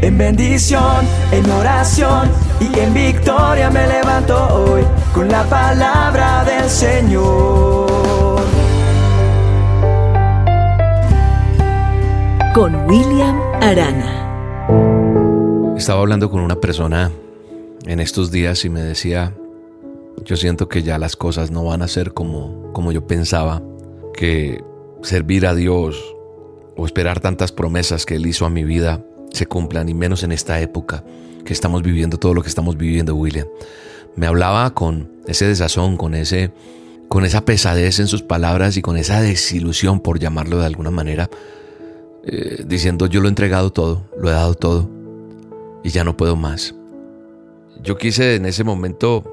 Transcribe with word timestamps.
En 0.00 0.16
bendición, 0.16 1.04
en 1.32 1.50
oración 1.50 2.30
y 2.60 2.78
en 2.78 2.94
victoria 2.94 3.68
me 3.68 3.84
levanto 3.84 4.36
hoy 4.54 4.82
con 5.12 5.28
la 5.28 5.42
palabra 5.44 6.44
del 6.44 6.70
Señor. 6.70 8.40
Con 12.54 12.76
William 12.86 13.40
Arana. 13.60 14.14
Estaba 15.76 16.00
hablando 16.00 16.30
con 16.30 16.42
una 16.42 16.60
persona 16.60 17.10
en 17.84 17.98
estos 17.98 18.30
días 18.30 18.64
y 18.64 18.68
me 18.68 18.82
decía, 18.82 19.34
yo 20.24 20.36
siento 20.36 20.68
que 20.68 20.84
ya 20.84 20.98
las 20.98 21.16
cosas 21.16 21.50
no 21.50 21.64
van 21.64 21.82
a 21.82 21.88
ser 21.88 22.14
como, 22.14 22.72
como 22.72 22.92
yo 22.92 23.04
pensaba, 23.04 23.62
que 24.14 24.62
servir 25.02 25.44
a 25.44 25.56
Dios 25.56 26.00
o 26.76 26.86
esperar 26.86 27.18
tantas 27.18 27.50
promesas 27.50 28.06
que 28.06 28.14
Él 28.14 28.26
hizo 28.26 28.46
a 28.46 28.50
mi 28.50 28.62
vida 28.62 29.02
se 29.32 29.46
cumplan, 29.46 29.88
y 29.88 29.94
menos 29.94 30.22
en 30.22 30.32
esta 30.32 30.60
época 30.60 31.04
que 31.44 31.52
estamos 31.52 31.82
viviendo 31.82 32.18
todo 32.18 32.34
lo 32.34 32.42
que 32.42 32.48
estamos 32.48 32.76
viviendo, 32.76 33.14
William. 33.14 33.46
Me 34.16 34.26
hablaba 34.26 34.74
con 34.74 35.10
ese 35.26 35.46
desazón, 35.46 35.96
con 35.96 36.14
ese 36.14 36.50
con 37.08 37.24
esa 37.24 37.44
pesadez 37.44 38.00
en 38.00 38.06
sus 38.06 38.22
palabras 38.22 38.76
y 38.76 38.82
con 38.82 38.98
esa 38.98 39.20
desilusión, 39.22 40.00
por 40.00 40.18
llamarlo 40.18 40.58
de 40.58 40.66
alguna 40.66 40.90
manera, 40.90 41.30
eh, 42.24 42.64
diciendo 42.66 43.06
yo 43.06 43.20
lo 43.20 43.28
he 43.28 43.30
entregado 43.30 43.72
todo, 43.72 44.04
lo 44.18 44.28
he 44.28 44.32
dado 44.32 44.54
todo 44.54 44.90
y 45.82 45.88
ya 45.88 46.04
no 46.04 46.16
puedo 46.16 46.36
más. 46.36 46.74
Yo 47.82 47.96
quise 47.96 48.34
en 48.34 48.44
ese 48.44 48.64
momento 48.64 49.24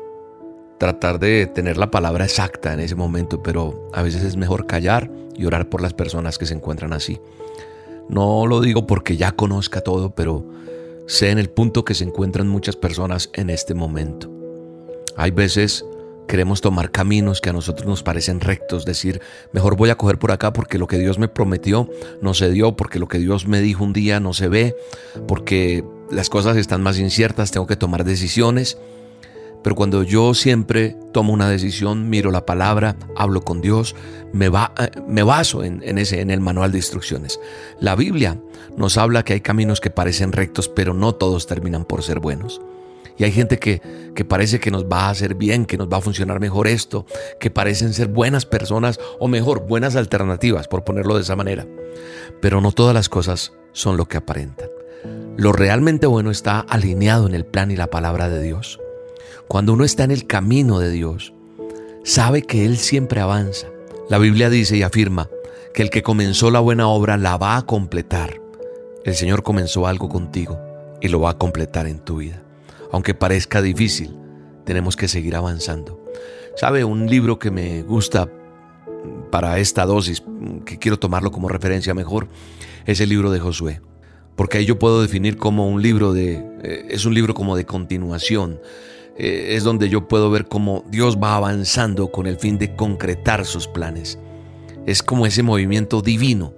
tratar 0.77 1.20
de 1.20 1.48
tener 1.48 1.77
la 1.77 1.91
palabra 1.91 2.25
exacta 2.25 2.73
en 2.73 2.79
ese 2.79 2.95
momento, 2.95 3.41
pero 3.41 3.89
a 3.93 4.01
veces 4.01 4.23
es 4.23 4.37
mejor 4.37 4.67
callar 4.67 5.12
y 5.35 5.45
orar 5.45 5.70
por 5.70 5.81
las 5.81 5.93
personas 5.93 6.37
que 6.37 6.45
se 6.45 6.53
encuentran 6.53 6.93
así. 6.93 7.20
No 8.09 8.45
lo 8.45 8.61
digo 8.61 8.87
porque 8.87 9.17
ya 9.17 9.31
conozca 9.31 9.81
todo, 9.81 10.11
pero 10.11 10.45
sé 11.07 11.31
en 11.31 11.39
el 11.39 11.49
punto 11.49 11.85
que 11.85 11.93
se 11.93 12.03
encuentran 12.03 12.47
muchas 12.47 12.75
personas 12.75 13.29
en 13.34 13.49
este 13.49 13.73
momento. 13.73 14.31
Hay 15.17 15.31
veces 15.31 15.85
queremos 16.27 16.62
tomar 16.62 16.91
caminos 16.91 17.41
que 17.41 17.49
a 17.49 17.53
nosotros 17.53 17.87
nos 17.87 18.03
parecen 18.03 18.39
rectos, 18.39 18.85
decir, 18.85 19.21
mejor 19.51 19.75
voy 19.75 19.89
a 19.89 19.95
coger 19.95 20.17
por 20.17 20.31
acá 20.31 20.53
porque 20.53 20.77
lo 20.77 20.87
que 20.87 20.97
Dios 20.97 21.20
me 21.20 21.27
prometió 21.27 21.89
no 22.21 22.34
se 22.34 22.49
dio, 22.49 22.75
porque 22.75 22.99
lo 22.99 23.07
que 23.07 23.20
Dios 23.20 23.47
me 23.47 23.62
dijo 23.62 23.84
un 23.84 23.93
día 23.93 24.19
no 24.19 24.34
se 24.34 24.47
ve, 24.47 24.75
porque 25.27 25.84
las 26.12 26.29
cosas 26.29 26.57
están 26.57 26.81
más 26.81 26.99
inciertas, 26.99 27.51
tengo 27.51 27.67
que 27.67 27.75
tomar 27.75 28.03
decisiones. 28.03 28.77
Pero 29.66 29.76
cuando 29.76 30.04
yo 30.04 30.35
siempre 30.35 30.96
tomo 31.12 31.34
una 31.34 31.49
decisión, 31.49 32.08
miro 32.08 32.30
la 32.30 32.46
palabra, 32.46 32.98
hablo 33.16 33.41
con 33.41 33.62
Dios, 33.62 33.96
me, 34.32 34.48
va, 34.48 34.76
eh, 34.77 34.91
me 35.08 35.24
baso 35.24 35.63
en, 35.63 35.82
ese, 35.98 36.21
en 36.21 36.30
el 36.30 36.40
manual 36.40 36.71
de 36.71 36.77
instrucciones. 36.77 37.40
La 37.80 37.96
Biblia 37.96 38.40
nos 38.77 38.99
habla 38.99 39.24
que 39.24 39.34
hay 39.34 39.41
caminos 39.41 39.82
que 39.82 39.90
parecen 39.90 40.34
rectos, 40.34 40.70
pero 40.70 40.93
no 40.93 41.16
todos 41.16 41.48
terminan 41.48 41.84
por 41.84 42.04
ser 42.04 42.20
buenos. 42.20 42.62
Y 43.18 43.24
hay 43.24 43.32
gente 43.32 43.58
que, 43.58 43.82
que, 44.13 44.24
parece 44.24 44.60
que 44.60 44.70
nos 44.70 44.86
va 44.86 45.08
a 45.08 45.10
hacer 45.10 45.34
bien, 45.34 45.66
que 45.66 45.80
nos 45.80 45.90
va 45.91 45.98
a 45.98 46.02
funcionar 46.02 46.40
mejor 46.40 46.68
esto, 46.68 47.08
que 47.40 47.49
parecen 47.49 47.91
ser 47.96 48.08
buenas 48.08 48.46
personas 48.46 48.99
o 49.20 49.27
mejor, 49.27 49.66
buenas 49.66 49.96
alternativas, 49.96 50.68
por 50.68 50.84
ponerlo 50.84 51.16
de 51.16 51.24
esa 51.24 51.36
manera. 51.36 51.66
Pero 52.40 52.62
no 52.62 52.71
todas 52.71 52.93
las 52.93 53.10
cosas 53.10 53.52
son 53.74 53.98
lo 53.98 54.05
que 54.05 54.18
aparentan. 54.18 54.70
Lo 55.38 55.54
realmente 55.54 56.05
bueno 56.05 56.30
está 56.30 56.60
alineado 56.60 57.26
en 57.26 57.34
el 57.34 57.48
plan 57.48 57.71
y 57.71 57.76
la 57.76 57.88
palabra 57.88 58.30
de 58.30 58.43
Dios. 58.43 58.80
Cuando 59.48 59.74
uno 59.74 59.84
está 59.84 60.04
en 60.04 60.12
el 60.12 60.26
camino 60.26 60.79
de 60.79 60.90
Dios, 60.90 61.34
sabe 62.04 62.41
que 62.41 62.65
Él 62.65 62.77
siempre 62.77 63.21
avanza. 63.21 63.68
La 64.09 64.18
Biblia 64.18 64.50
dice 64.50 64.75
y 64.75 64.81
afirma 64.81 65.29
que 65.74 65.84
el 65.84 65.90
que 65.90 66.02
comenzó 66.02 66.50
la 66.50 66.59
buena 66.59 66.88
obra 66.88 67.18
la 67.18 67.38
va 67.38 67.57
a 67.57 67.66
completar. 67.66 68.41
El 69.03 69.13
Señor 69.13 69.44
comenzó 69.44 69.85
algo 69.85 70.09
contigo 70.09 70.59
y 71.00 71.09
lo 71.09 71.19
va 71.19 71.31
a 71.31 71.38
completar 71.38 71.85
en 71.85 72.00
tu 72.00 72.18
vida. 72.18 72.44
Aunque 72.91 73.13
parezca 73.13 73.62
difícil, 73.62 74.16
tenemos 74.66 74.96
que 74.96 75.07
seguir 75.07 75.35
avanzando. 75.35 76.03
¿Sabe? 76.56 76.84
Un 76.84 77.08
libro 77.08 77.38
que 77.38 77.52
me 77.52 77.84
gusta 77.84 78.30
para 79.30 79.59
esta 79.59 79.86
dosis, 79.86 80.24
que 80.66 80.80
quiero 80.80 80.98
tomarlo 80.98 81.31
como 81.31 81.50
referencia 81.50 81.94
mejor, 81.94 82.30
es 82.86 83.00
el 83.00 83.09
libro 83.09 83.30
de 83.30 83.40
Josué. 83.40 83.81
Porque 84.36 84.58
ahí 84.58 84.66
yo 84.66 84.80
puedo 84.80 85.02
definir 85.02 85.38
como 85.38 85.69
un 85.69 85.81
libro 85.81 86.14
de, 86.14 86.44
eh, 86.64 86.88
es 86.90 87.06
un 87.06 87.14
libro 87.14 87.34
como 87.36 87.56
de 87.56 87.66
continuación 87.66 88.59
eh, 89.18 89.56
es 89.56 89.64
donde 89.64 89.90
yo 89.90 90.08
puedo 90.08 90.30
ver 90.30 90.46
cómo 90.48 90.84
Dios 90.90 91.18
va 91.18 91.36
avanzando 91.36 92.12
con 92.12 92.28
el 92.28 92.38
fin 92.38 92.58
de 92.58 92.76
concretar 92.76 93.46
sus 93.46 93.68
planes. 93.68 94.20
Es 94.86 95.02
como 95.02 95.26
ese 95.26 95.44
movimiento 95.44 96.02
divino 96.02 96.53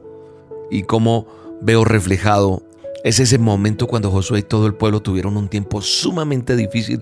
y 0.70 0.84
como 0.84 1.28
veo 1.62 1.86
reflejado 1.86 2.64
es 3.04 3.20
ese 3.20 3.38
momento 3.38 3.88
cuando 3.88 4.12
Josué 4.12 4.40
y 4.40 4.44
todo 4.44 4.68
el 4.68 4.74
pueblo 4.74 5.02
tuvieron 5.02 5.38
un 5.38 5.48
tiempo 5.48 5.82
sumamente 5.82 6.56
difícil. 6.56 7.02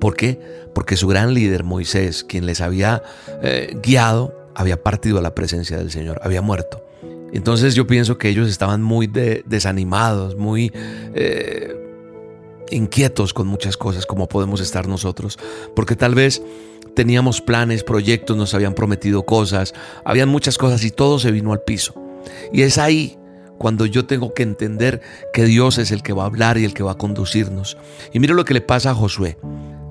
¿Por 0.00 0.16
qué? 0.16 0.38
Porque 0.74 0.96
su 0.96 1.06
gran 1.08 1.32
líder 1.32 1.64
Moisés, 1.64 2.24
quien 2.24 2.44
les 2.44 2.60
había 2.60 3.02
eh, 3.42 3.78
guiado, 3.82 4.34
había 4.54 4.82
partido 4.82 5.18
a 5.18 5.22
la 5.22 5.34
presencia 5.34 5.78
del 5.78 5.90
Señor, 5.90 6.20
había 6.22 6.42
muerto. 6.42 6.82
Entonces 7.32 7.74
yo 7.74 7.86
pienso 7.86 8.18
que 8.18 8.28
ellos 8.28 8.48
estaban 8.48 8.82
muy 8.82 9.06
desanimados, 9.06 10.36
muy 10.36 10.72
eh, 11.14 11.85
inquietos 12.70 13.34
con 13.34 13.46
muchas 13.46 13.76
cosas 13.76 14.06
como 14.06 14.28
podemos 14.28 14.60
estar 14.60 14.88
nosotros, 14.88 15.38
porque 15.74 15.96
tal 15.96 16.14
vez 16.14 16.42
teníamos 16.94 17.40
planes, 17.40 17.84
proyectos, 17.84 18.36
nos 18.36 18.54
habían 18.54 18.74
prometido 18.74 19.24
cosas, 19.24 19.74
habían 20.04 20.28
muchas 20.28 20.58
cosas 20.58 20.82
y 20.84 20.90
todo 20.90 21.18
se 21.18 21.30
vino 21.30 21.52
al 21.52 21.60
piso. 21.60 21.94
Y 22.52 22.62
es 22.62 22.78
ahí 22.78 23.18
cuando 23.58 23.86
yo 23.86 24.06
tengo 24.06 24.34
que 24.34 24.42
entender 24.42 25.00
que 25.32 25.44
Dios 25.44 25.78
es 25.78 25.90
el 25.90 26.02
que 26.02 26.12
va 26.12 26.24
a 26.24 26.26
hablar 26.26 26.58
y 26.58 26.64
el 26.64 26.74
que 26.74 26.82
va 26.82 26.92
a 26.92 26.98
conducirnos. 26.98 27.76
Y 28.12 28.20
mire 28.20 28.34
lo 28.34 28.44
que 28.44 28.54
le 28.54 28.60
pasa 28.60 28.90
a 28.90 28.94
Josué. 28.94 29.38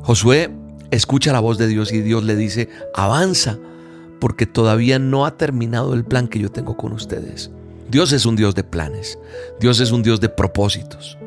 Josué 0.03 0.51
escucha 0.91 1.33
la 1.33 1.39
voz 1.39 1.57
de 1.57 1.67
Dios 1.67 1.91
y 1.91 2.01
Dios 2.01 2.23
le 2.23 2.35
dice, 2.35 2.69
avanza, 2.93 3.57
porque 4.19 4.45
todavía 4.45 4.99
no 4.99 5.25
ha 5.25 5.37
terminado 5.37 5.93
el 5.93 6.05
plan 6.05 6.27
que 6.27 6.39
yo 6.39 6.51
tengo 6.51 6.77
con 6.77 6.93
ustedes. 6.93 7.51
Dios 7.89 8.11
es 8.11 8.25
un 8.25 8.35
Dios 8.35 8.55
de 8.55 8.63
planes, 8.63 9.19
Dios 9.59 9.79
es 9.79 9.91
un 9.91 10.01
Dios 10.01 10.19
de 10.19 10.29
propósitos. 10.29 11.17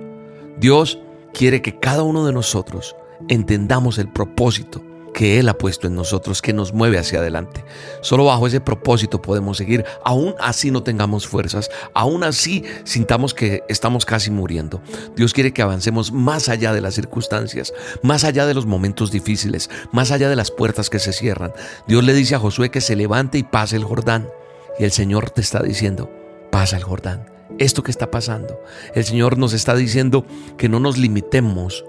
Dios 0.58 0.98
quiere 1.38 1.62
que 1.62 1.78
cada 1.78 2.02
uno 2.02 2.26
de 2.26 2.32
nosotros 2.32 2.96
entendamos 3.28 3.98
el 3.98 4.08
propósito 4.08 4.82
que 5.14 5.38
Él 5.38 5.48
ha 5.48 5.56
puesto 5.56 5.86
en 5.86 5.94
nosotros, 5.94 6.42
que 6.42 6.52
nos 6.52 6.72
mueve 6.72 6.98
hacia 6.98 7.20
adelante. 7.20 7.64
Solo 8.02 8.24
bajo 8.24 8.48
ese 8.48 8.60
propósito 8.60 9.22
podemos 9.22 9.56
seguir, 9.56 9.84
aún 10.04 10.34
así 10.40 10.72
no 10.72 10.82
tengamos 10.82 11.28
fuerzas, 11.28 11.70
aún 11.94 12.24
así 12.24 12.64
sintamos 12.82 13.34
que 13.34 13.62
estamos 13.68 14.04
casi 14.04 14.32
muriendo. 14.32 14.82
Dios 15.14 15.32
quiere 15.32 15.52
que 15.52 15.62
avancemos 15.62 16.10
más 16.10 16.48
allá 16.48 16.72
de 16.72 16.80
las 16.80 16.94
circunstancias, 16.94 17.72
más 18.02 18.24
allá 18.24 18.44
de 18.44 18.54
los 18.54 18.66
momentos 18.66 19.12
difíciles, 19.12 19.70
más 19.92 20.10
allá 20.10 20.28
de 20.28 20.36
las 20.36 20.50
puertas 20.50 20.90
que 20.90 20.98
se 20.98 21.12
cierran. 21.12 21.52
Dios 21.86 22.02
le 22.02 22.14
dice 22.14 22.34
a 22.34 22.40
Josué 22.40 22.70
que 22.70 22.80
se 22.80 22.96
levante 22.96 23.38
y 23.38 23.44
pase 23.44 23.76
el 23.76 23.84
Jordán. 23.84 24.28
Y 24.80 24.84
el 24.84 24.90
Señor 24.90 25.30
te 25.30 25.40
está 25.40 25.62
diciendo, 25.62 26.10
pasa 26.50 26.76
el 26.76 26.82
Jordán 26.82 27.37
esto 27.58 27.82
que 27.82 27.90
está 27.90 28.10
pasando. 28.10 28.60
El 28.94 29.04
Señor 29.04 29.38
nos 29.38 29.52
está 29.52 29.74
diciendo 29.74 30.24
que 30.56 30.68
no 30.68 30.80
nos 30.80 30.98
limitemos, 30.98 31.84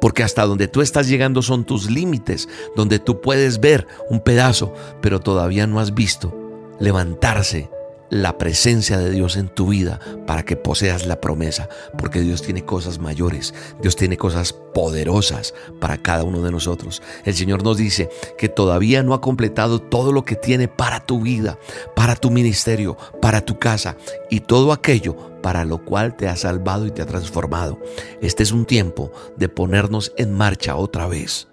porque 0.00 0.22
hasta 0.22 0.46
donde 0.46 0.68
tú 0.68 0.80
estás 0.80 1.08
llegando 1.08 1.42
son 1.42 1.64
tus 1.64 1.90
límites, 1.90 2.48
donde 2.76 2.98
tú 2.98 3.20
puedes 3.20 3.60
ver 3.60 3.86
un 4.08 4.20
pedazo, 4.20 4.74
pero 5.00 5.20
todavía 5.20 5.66
no 5.66 5.80
has 5.80 5.94
visto 5.94 6.34
levantarse 6.78 7.68
la 8.10 8.38
presencia 8.38 8.98
de 8.98 9.10
Dios 9.10 9.36
en 9.36 9.48
tu 9.48 9.68
vida 9.68 10.00
para 10.26 10.42
que 10.44 10.56
poseas 10.56 11.06
la 11.06 11.20
promesa, 11.20 11.68
porque 11.96 12.20
Dios 12.20 12.42
tiene 12.42 12.64
cosas 12.64 12.98
mayores, 12.98 13.54
Dios 13.80 13.96
tiene 13.96 14.16
cosas 14.16 14.52
poderosas 14.52 15.54
para 15.80 15.98
cada 15.98 16.24
uno 16.24 16.42
de 16.42 16.50
nosotros. 16.50 17.02
El 17.24 17.34
Señor 17.34 17.62
nos 17.62 17.76
dice 17.76 18.10
que 18.36 18.48
todavía 18.48 19.02
no 19.02 19.14
ha 19.14 19.20
completado 19.20 19.80
todo 19.80 20.12
lo 20.12 20.24
que 20.24 20.36
tiene 20.36 20.68
para 20.68 21.06
tu 21.06 21.20
vida, 21.22 21.58
para 21.94 22.16
tu 22.16 22.30
ministerio, 22.30 22.96
para 23.22 23.44
tu 23.44 23.58
casa 23.58 23.96
y 24.28 24.40
todo 24.40 24.72
aquello 24.72 25.16
para 25.40 25.64
lo 25.64 25.84
cual 25.84 26.16
te 26.16 26.28
ha 26.28 26.36
salvado 26.36 26.86
y 26.86 26.90
te 26.90 27.00
ha 27.00 27.06
transformado. 27.06 27.78
Este 28.20 28.42
es 28.42 28.52
un 28.52 28.66
tiempo 28.66 29.10
de 29.36 29.48
ponernos 29.48 30.12
en 30.16 30.34
marcha 30.34 30.76
otra 30.76 31.06
vez. 31.06 31.48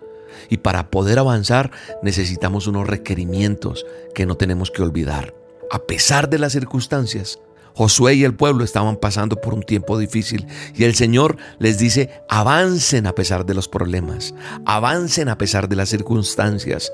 Y 0.49 0.57
para 0.57 0.89
poder 0.89 1.19
avanzar 1.19 1.71
necesitamos 2.03 2.67
unos 2.67 2.87
requerimientos 2.87 3.85
que 4.13 4.25
no 4.25 4.35
tenemos 4.35 4.71
que 4.71 4.81
olvidar 4.81 5.33
a 5.71 5.79
pesar 5.79 6.29
de 6.29 6.39
las 6.39 6.53
circunstancias, 6.53 7.39
Josué 7.77 8.15
y 8.15 8.23
el 8.23 8.33
pueblo 8.33 8.63
estaban 8.63 8.95
pasando 8.95 9.35
por 9.35 9.53
un 9.53 9.61
tiempo 9.61 9.99
difícil 9.99 10.47
y 10.73 10.85
el 10.85 10.95
Señor 10.95 11.37
les 11.59 11.77
dice, 11.77 12.09
avancen 12.27 13.05
a 13.05 13.13
pesar 13.13 13.45
de 13.45 13.53
los 13.53 13.67
problemas, 13.67 14.33
avancen 14.65 15.29
a 15.29 15.37
pesar 15.37 15.69
de 15.69 15.75
las 15.75 15.89
circunstancias. 15.89 16.91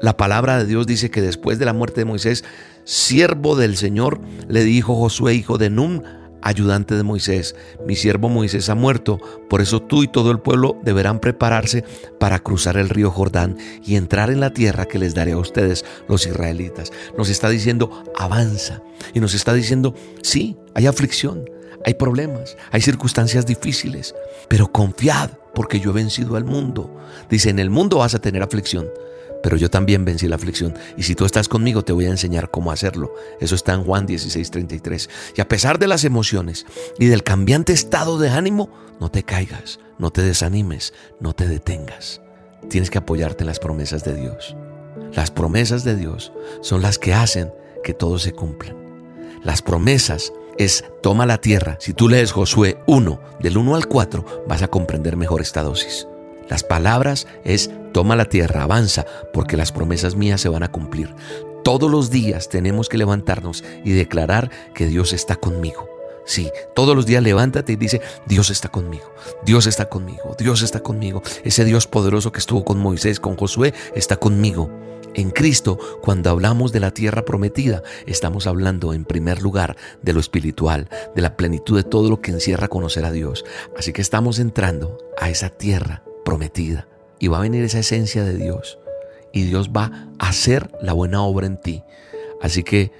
La 0.00 0.16
palabra 0.16 0.56
de 0.56 0.64
Dios 0.64 0.86
dice 0.86 1.10
que 1.10 1.20
después 1.20 1.58
de 1.58 1.66
la 1.66 1.74
muerte 1.74 2.00
de 2.00 2.06
Moisés, 2.06 2.44
siervo 2.84 3.56
del 3.56 3.76
Señor, 3.76 4.22
le 4.48 4.64
dijo 4.64 4.96
Josué, 4.96 5.34
hijo 5.34 5.58
de 5.58 5.68
Nun, 5.68 6.02
ayudante 6.42 6.94
de 6.94 7.02
Moisés, 7.02 7.54
mi 7.86 7.96
siervo 7.96 8.28
Moisés 8.28 8.68
ha 8.68 8.74
muerto, 8.74 9.18
por 9.48 9.60
eso 9.60 9.80
tú 9.80 10.02
y 10.02 10.08
todo 10.08 10.30
el 10.30 10.40
pueblo 10.40 10.78
deberán 10.82 11.20
prepararse 11.20 11.84
para 12.18 12.38
cruzar 12.40 12.76
el 12.76 12.88
río 12.88 13.10
Jordán 13.10 13.56
y 13.84 13.96
entrar 13.96 14.30
en 14.30 14.40
la 14.40 14.52
tierra 14.52 14.86
que 14.86 14.98
les 14.98 15.14
daré 15.14 15.32
a 15.32 15.38
ustedes, 15.38 15.84
los 16.08 16.26
israelitas. 16.26 16.92
Nos 17.16 17.28
está 17.28 17.48
diciendo, 17.48 18.02
avanza. 18.16 18.82
Y 19.14 19.20
nos 19.20 19.34
está 19.34 19.54
diciendo, 19.54 19.94
sí, 20.22 20.56
hay 20.74 20.86
aflicción, 20.86 21.44
hay 21.84 21.94
problemas, 21.94 22.56
hay 22.70 22.80
circunstancias 22.80 23.46
difíciles, 23.46 24.14
pero 24.48 24.70
confiad 24.70 25.30
porque 25.54 25.80
yo 25.80 25.90
he 25.90 25.94
vencido 25.94 26.36
al 26.36 26.44
mundo. 26.44 26.94
Dice, 27.28 27.50
en 27.50 27.58
el 27.58 27.70
mundo 27.70 27.98
vas 27.98 28.14
a 28.14 28.20
tener 28.20 28.42
aflicción, 28.42 28.88
pero 29.42 29.56
yo 29.56 29.70
también 29.70 30.04
vencí 30.04 30.28
la 30.28 30.36
aflicción. 30.36 30.74
Y 30.96 31.02
si 31.02 31.14
tú 31.14 31.24
estás 31.24 31.48
conmigo, 31.48 31.82
te 31.82 31.92
voy 31.92 32.06
a 32.06 32.10
enseñar 32.10 32.50
cómo 32.50 32.72
hacerlo. 32.72 33.14
Eso 33.40 33.54
está 33.54 33.74
en 33.74 33.84
Juan 33.84 34.06
16:33. 34.06 35.08
Y 35.36 35.40
a 35.40 35.48
pesar 35.48 35.78
de 35.78 35.88
las 35.88 36.04
emociones 36.04 36.66
y 36.98 37.06
del 37.06 37.22
cambiante 37.22 37.72
estado 37.72 38.18
de 38.18 38.30
ánimo, 38.30 38.70
no 39.00 39.10
te 39.10 39.24
caigas, 39.24 39.80
no 39.98 40.10
te 40.10 40.22
desanimes, 40.22 40.94
no 41.20 41.34
te 41.34 41.48
detengas. 41.48 42.20
Tienes 42.68 42.90
que 42.90 42.98
apoyarte 42.98 43.42
en 43.42 43.48
las 43.48 43.58
promesas 43.58 44.04
de 44.04 44.14
Dios. 44.14 44.56
Las 45.14 45.30
promesas 45.30 45.84
de 45.84 45.96
Dios 45.96 46.32
son 46.60 46.80
las 46.80 46.98
que 46.98 47.12
hacen 47.12 47.52
que 47.82 47.94
todo 47.94 48.18
se 48.18 48.32
cumplan. 48.32 48.76
Las 49.42 49.60
promesas 49.60 50.32
es 50.58 50.84
toma 51.02 51.26
la 51.26 51.38
tierra. 51.38 51.76
Si 51.80 51.92
tú 51.92 52.08
lees 52.08 52.32
Josué 52.32 52.78
1, 52.86 53.20
del 53.40 53.58
1 53.58 53.74
al 53.74 53.86
4, 53.86 54.44
vas 54.46 54.62
a 54.62 54.68
comprender 54.68 55.16
mejor 55.16 55.40
esta 55.40 55.62
dosis. 55.62 56.06
Las 56.48 56.62
palabras 56.62 57.26
es 57.44 57.70
toma 57.92 58.16
la 58.16 58.26
tierra, 58.26 58.62
avanza, 58.62 59.06
porque 59.32 59.56
las 59.56 59.72
promesas 59.72 60.16
mías 60.16 60.40
se 60.40 60.48
van 60.48 60.62
a 60.62 60.72
cumplir. 60.72 61.14
Todos 61.64 61.90
los 61.90 62.10
días 62.10 62.48
tenemos 62.48 62.88
que 62.88 62.98
levantarnos 62.98 63.62
y 63.84 63.92
declarar 63.92 64.50
que 64.74 64.86
Dios 64.86 65.12
está 65.12 65.36
conmigo. 65.36 65.88
Sí, 66.24 66.50
todos 66.74 66.94
los 66.94 67.06
días 67.06 67.22
levántate 67.22 67.72
y 67.72 67.76
dice, 67.76 68.00
Dios 68.26 68.50
está 68.50 68.68
conmigo, 68.68 69.12
Dios 69.44 69.66
está 69.66 69.88
conmigo, 69.88 70.36
Dios 70.38 70.62
está 70.62 70.80
conmigo. 70.80 71.22
Ese 71.44 71.64
Dios 71.64 71.86
poderoso 71.86 72.32
que 72.32 72.38
estuvo 72.38 72.64
con 72.64 72.78
Moisés, 72.78 73.20
con 73.20 73.36
Josué, 73.36 73.74
está 73.94 74.16
conmigo. 74.16 74.70
En 75.14 75.30
Cristo, 75.30 75.78
cuando 76.00 76.30
hablamos 76.30 76.72
de 76.72 76.80
la 76.80 76.92
tierra 76.92 77.24
prometida, 77.24 77.82
estamos 78.06 78.46
hablando 78.46 78.94
en 78.94 79.04
primer 79.04 79.42
lugar 79.42 79.76
de 80.00 80.14
lo 80.14 80.20
espiritual, 80.20 80.88
de 81.14 81.22
la 81.22 81.36
plenitud 81.36 81.76
de 81.76 81.84
todo 81.84 82.08
lo 82.08 82.20
que 82.20 82.30
encierra 82.30 82.68
conocer 82.68 83.04
a 83.04 83.12
Dios. 83.12 83.44
Así 83.76 83.92
que 83.92 84.00
estamos 84.00 84.38
entrando 84.38 84.98
a 85.20 85.28
esa 85.28 85.50
tierra 85.50 86.02
prometida 86.24 86.88
y 87.22 87.28
va 87.28 87.38
a 87.38 87.42
venir 87.42 87.62
esa 87.62 87.78
esencia 87.78 88.24
de 88.24 88.36
Dios 88.36 88.80
y 89.32 89.44
Dios 89.44 89.70
va 89.70 90.08
a 90.18 90.28
hacer 90.28 90.68
la 90.82 90.92
buena 90.92 91.22
obra 91.22 91.46
en 91.46 91.56
ti. 91.56 91.84
Así 92.42 92.64
que 92.64 92.90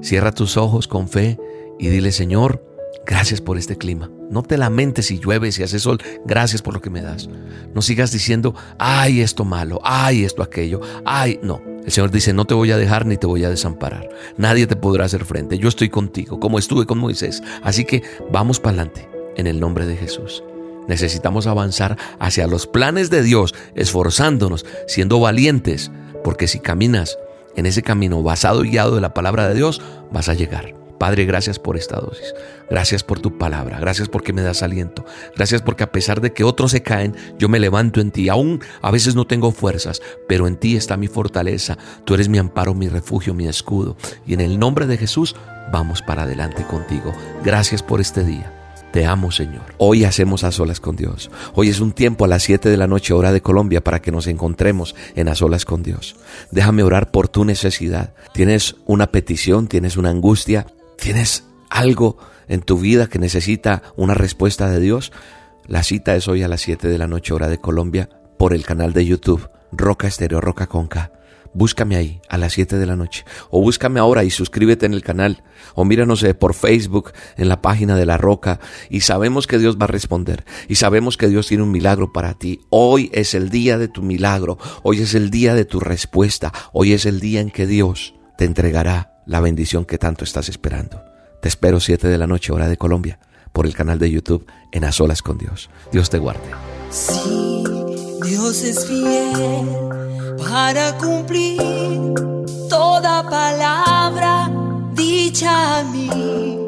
cierra 0.00 0.30
tus 0.30 0.56
ojos 0.56 0.86
con 0.86 1.08
fe 1.08 1.36
y 1.76 1.88
dile, 1.88 2.12
Señor, 2.12 2.64
gracias 3.04 3.40
por 3.40 3.58
este 3.58 3.76
clima. 3.76 4.08
No 4.30 4.44
te 4.44 4.56
lamentes 4.56 5.06
si 5.06 5.18
llueve, 5.18 5.50
si 5.50 5.64
hace 5.64 5.80
sol, 5.80 5.98
gracias 6.24 6.62
por 6.62 6.74
lo 6.74 6.80
que 6.80 6.90
me 6.90 7.02
das. 7.02 7.28
No 7.74 7.82
sigas 7.82 8.12
diciendo, 8.12 8.54
ay, 8.78 9.20
esto 9.20 9.44
malo, 9.44 9.80
ay, 9.82 10.24
esto 10.24 10.44
aquello, 10.44 10.80
ay, 11.04 11.40
no. 11.42 11.60
El 11.84 11.90
Señor 11.90 12.12
dice, 12.12 12.32
no 12.32 12.44
te 12.44 12.54
voy 12.54 12.70
a 12.70 12.78
dejar 12.78 13.04
ni 13.04 13.16
te 13.16 13.26
voy 13.26 13.42
a 13.42 13.50
desamparar. 13.50 14.08
Nadie 14.36 14.68
te 14.68 14.76
podrá 14.76 15.06
hacer 15.06 15.24
frente. 15.24 15.58
Yo 15.58 15.68
estoy 15.68 15.88
contigo, 15.88 16.38
como 16.38 16.60
estuve 16.60 16.86
con 16.86 16.98
Moisés. 16.98 17.42
Así 17.64 17.84
que 17.84 18.04
vamos 18.30 18.60
para 18.60 18.76
adelante, 18.76 19.08
en 19.36 19.48
el 19.48 19.58
nombre 19.58 19.86
de 19.86 19.96
Jesús. 19.96 20.44
Necesitamos 20.88 21.46
avanzar 21.46 21.96
hacia 22.18 22.46
los 22.46 22.66
planes 22.66 23.10
de 23.10 23.22
Dios, 23.22 23.54
esforzándonos, 23.74 24.64
siendo 24.86 25.20
valientes, 25.20 25.90
porque 26.24 26.48
si 26.48 26.60
caminas 26.60 27.18
en 27.56 27.66
ese 27.66 27.82
camino 27.82 28.22
basado 28.22 28.64
y 28.64 28.70
guiado 28.70 28.94
de 28.94 29.00
la 29.00 29.14
palabra 29.14 29.48
de 29.48 29.54
Dios, 29.54 29.80
vas 30.10 30.28
a 30.28 30.34
llegar. 30.34 30.74
Padre, 30.98 31.26
gracias 31.26 31.58
por 31.58 31.76
esta 31.76 32.00
dosis. 32.00 32.34
Gracias 32.70 33.02
por 33.02 33.20
tu 33.20 33.36
palabra. 33.36 33.78
Gracias 33.78 34.08
porque 34.08 34.32
me 34.32 34.42
das 34.42 34.62
aliento. 34.62 35.04
Gracias 35.36 35.62
porque 35.62 35.84
a 35.84 35.92
pesar 35.92 36.20
de 36.20 36.32
que 36.32 36.44
otros 36.44 36.70
se 36.70 36.82
caen, 36.82 37.14
yo 37.38 37.48
me 37.48 37.60
levanto 37.60 38.00
en 38.00 38.10
ti. 38.10 38.28
Aún 38.28 38.60
a 38.82 38.90
veces 38.90 39.14
no 39.14 39.26
tengo 39.26 39.52
fuerzas, 39.52 40.00
pero 40.26 40.46
en 40.46 40.56
ti 40.56 40.76
está 40.76 40.96
mi 40.96 41.08
fortaleza. 41.08 41.76
Tú 42.04 42.14
eres 42.14 42.28
mi 42.28 42.38
amparo, 42.38 42.74
mi 42.74 42.88
refugio, 42.88 43.34
mi 43.34 43.46
escudo. 43.46 43.96
Y 44.26 44.34
en 44.34 44.40
el 44.40 44.58
nombre 44.58 44.86
de 44.86 44.96
Jesús, 44.96 45.36
vamos 45.70 46.02
para 46.02 46.22
adelante 46.22 46.64
contigo. 46.64 47.12
Gracias 47.44 47.82
por 47.82 48.00
este 48.00 48.24
día. 48.24 48.55
Te 48.96 49.04
amo, 49.04 49.30
Señor. 49.30 49.74
Hoy 49.76 50.04
hacemos 50.04 50.42
a 50.42 50.50
solas 50.50 50.80
con 50.80 50.96
Dios. 50.96 51.30
Hoy 51.52 51.68
es 51.68 51.80
un 51.80 51.92
tiempo 51.92 52.24
a 52.24 52.28
las 52.28 52.44
7 52.44 52.70
de 52.70 52.78
la 52.78 52.86
noche, 52.86 53.12
hora 53.12 53.30
de 53.30 53.42
Colombia, 53.42 53.84
para 53.84 54.00
que 54.00 54.10
nos 54.10 54.26
encontremos 54.26 54.94
en 55.14 55.28
a 55.28 55.34
solas 55.34 55.66
con 55.66 55.82
Dios. 55.82 56.16
Déjame 56.50 56.82
orar 56.82 57.10
por 57.10 57.28
tu 57.28 57.44
necesidad. 57.44 58.14
Tienes 58.32 58.76
una 58.86 59.08
petición, 59.08 59.66
tienes 59.66 59.98
una 59.98 60.08
angustia, 60.08 60.68
¿Tienes 60.96 61.44
algo 61.68 62.16
en 62.48 62.62
tu 62.62 62.78
vida 62.78 63.06
que 63.06 63.18
necesita 63.18 63.82
una 63.96 64.14
respuesta 64.14 64.70
de 64.70 64.80
Dios? 64.80 65.12
La 65.66 65.82
cita 65.82 66.16
es 66.16 66.26
hoy 66.26 66.42
a 66.42 66.48
las 66.48 66.62
7 66.62 66.88
de 66.88 66.96
la 66.96 67.06
noche 67.06 67.34
hora 67.34 67.48
de 67.48 67.58
Colombia 67.58 68.08
por 68.38 68.54
el 68.54 68.64
canal 68.64 68.94
de 68.94 69.04
YouTube 69.04 69.50
Roca 69.72 70.08
Estéreo 70.08 70.40
Roca 70.40 70.68
Conca. 70.68 71.12
Búscame 71.56 71.96
ahí 71.96 72.20
a 72.28 72.36
las 72.36 72.52
7 72.52 72.76
de 72.76 72.84
la 72.84 72.96
noche. 72.96 73.24
O 73.48 73.62
búscame 73.62 73.98
ahora 73.98 74.24
y 74.24 74.30
suscríbete 74.30 74.84
en 74.84 74.92
el 74.92 75.00
canal. 75.00 75.42
O 75.74 75.86
míranos 75.86 76.22
eh, 76.22 76.34
por 76.34 76.52
Facebook 76.52 77.12
en 77.38 77.48
la 77.48 77.62
página 77.62 77.96
de 77.96 78.04
La 78.04 78.18
Roca. 78.18 78.60
Y 78.90 79.00
sabemos 79.00 79.46
que 79.46 79.58
Dios 79.58 79.78
va 79.78 79.84
a 79.84 79.86
responder. 79.86 80.44
Y 80.68 80.74
sabemos 80.74 81.16
que 81.16 81.28
Dios 81.28 81.46
tiene 81.46 81.62
un 81.62 81.70
milagro 81.70 82.12
para 82.12 82.34
ti. 82.34 82.60
Hoy 82.68 83.10
es 83.14 83.32
el 83.32 83.48
día 83.48 83.78
de 83.78 83.88
tu 83.88 84.02
milagro. 84.02 84.58
Hoy 84.82 85.00
es 85.00 85.14
el 85.14 85.30
día 85.30 85.54
de 85.54 85.64
tu 85.64 85.80
respuesta. 85.80 86.52
Hoy 86.74 86.92
es 86.92 87.06
el 87.06 87.20
día 87.20 87.40
en 87.40 87.50
que 87.50 87.66
Dios 87.66 88.14
te 88.36 88.44
entregará 88.44 89.22
la 89.24 89.40
bendición 89.40 89.86
que 89.86 89.96
tanto 89.96 90.24
estás 90.24 90.50
esperando. 90.50 91.02
Te 91.40 91.48
espero 91.48 91.80
7 91.80 92.06
de 92.06 92.18
la 92.18 92.26
noche, 92.26 92.52
hora 92.52 92.68
de 92.68 92.76
Colombia, 92.76 93.18
por 93.54 93.64
el 93.64 93.74
canal 93.74 93.98
de 93.98 94.10
YouTube 94.10 94.46
En 94.72 94.84
A 94.84 94.92
Solas 94.92 95.22
con 95.22 95.38
Dios. 95.38 95.70
Dios 95.90 96.10
te 96.10 96.18
guarde. 96.18 96.50
Dios 98.22 98.62
es 98.62 98.86
fiel 98.86 99.68
para 100.48 100.96
cumplir 100.98 102.14
toda 102.68 103.28
palabra 103.28 104.50
dicha 104.92 105.78
a 105.78 105.84
mí. 105.84 106.64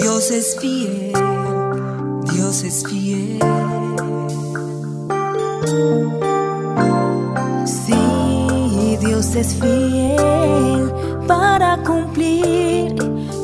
Dios 0.00 0.30
es 0.30 0.56
fiel, 0.60 1.12
Dios 2.32 2.62
es 2.64 2.84
fiel. 2.86 3.38
Sí, 7.64 8.96
Dios 9.00 9.34
es 9.34 9.54
fiel 9.54 10.92
para 11.26 11.78
cumplir 11.78 12.94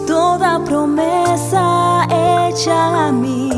toda 0.06 0.64
promesa 0.64 2.06
hecha 2.48 3.08
a 3.08 3.12
mí. 3.12 3.50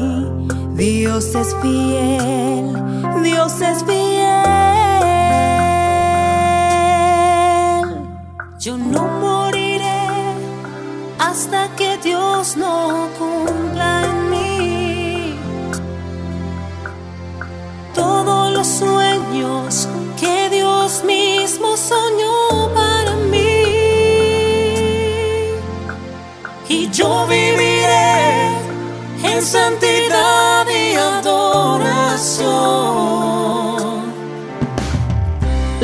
Dios 0.75 1.35
es 1.35 1.55
fiel, 1.62 2.75
Dios 3.22 3.60
es 3.60 3.84
fiel. 3.84 4.42
Yo 8.58 8.76
no 8.76 9.02
moriré 9.20 10.08
hasta 11.19 11.69
que 11.76 11.98
Dios 11.98 12.56
no 12.56 13.08
cumpla 13.19 13.42